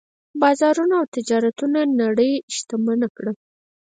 [0.41, 3.31] بازارونو او تجارتونو نړۍ شتمنه کړه.